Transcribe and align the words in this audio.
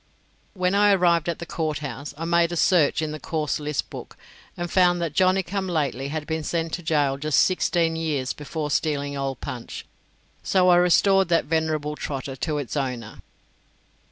When 0.55 0.73
I 0.73 0.93
arrived 0.93 1.29
at 1.29 1.37
the 1.37 1.45
court 1.45 1.77
house, 1.77 2.11
I 2.17 2.25
made 2.25 2.51
a 2.51 2.55
search 2.57 3.03
in 3.03 3.11
the 3.11 3.19
cause 3.19 3.59
list 3.59 3.91
book, 3.91 4.17
and 4.57 4.71
found 4.71 4.99
that 4.99 5.13
Johnny 5.13 5.43
come 5.43 5.67
lately 5.67 6.07
had 6.07 6.25
been 6.25 6.43
sent 6.43 6.73
to 6.73 6.81
gaol 6.81 7.19
just 7.19 7.39
sixteen 7.39 7.95
years 7.95 8.33
before 8.33 8.71
for 8.71 8.73
stealing 8.75 9.15
Old 9.15 9.41
Punch, 9.41 9.85
so 10.41 10.69
I 10.69 10.77
restored 10.77 11.27
that 11.29 11.45
venerable 11.45 11.95
trotter 11.95 12.35
to 12.37 12.57
its 12.57 12.75
owner. 12.75 13.19